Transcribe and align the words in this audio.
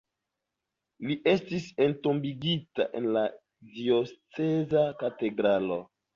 Li 1.09 1.17
estis 1.33 1.67
entombigita 1.85 2.89
en 3.01 3.07
la 3.19 3.25
dioceza 3.77 4.89
katedralo. 5.05 5.81